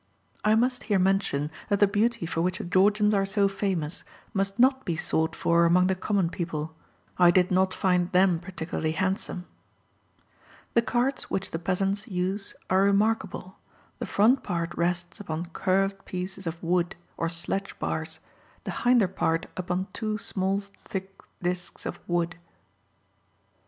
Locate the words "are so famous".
3.13-4.03